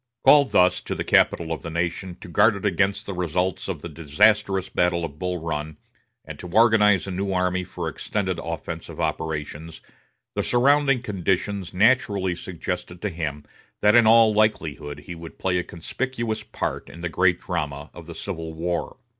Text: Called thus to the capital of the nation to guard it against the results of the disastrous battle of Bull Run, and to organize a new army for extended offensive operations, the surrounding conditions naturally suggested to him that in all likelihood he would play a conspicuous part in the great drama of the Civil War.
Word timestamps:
Called 0.25 0.49
thus 0.51 0.81
to 0.81 0.95
the 0.95 1.03
capital 1.03 1.51
of 1.51 1.61
the 1.61 1.69
nation 1.69 2.17
to 2.21 2.27
guard 2.27 2.55
it 2.55 2.65
against 2.65 3.05
the 3.05 3.13
results 3.13 3.67
of 3.67 3.83
the 3.83 3.87
disastrous 3.87 4.67
battle 4.67 5.05
of 5.05 5.19
Bull 5.19 5.37
Run, 5.37 5.77
and 6.25 6.39
to 6.39 6.47
organize 6.49 7.05
a 7.05 7.11
new 7.11 7.31
army 7.31 7.63
for 7.63 7.87
extended 7.87 8.39
offensive 8.39 8.99
operations, 8.99 9.79
the 10.33 10.41
surrounding 10.41 11.03
conditions 11.03 11.71
naturally 11.71 12.33
suggested 12.33 12.99
to 13.03 13.09
him 13.09 13.43
that 13.81 13.93
in 13.93 14.07
all 14.07 14.33
likelihood 14.33 15.01
he 15.01 15.13
would 15.13 15.37
play 15.37 15.59
a 15.59 15.63
conspicuous 15.63 16.41
part 16.41 16.89
in 16.89 17.01
the 17.01 17.07
great 17.07 17.39
drama 17.39 17.91
of 17.93 18.07
the 18.07 18.15
Civil 18.15 18.55
War. 18.55 18.97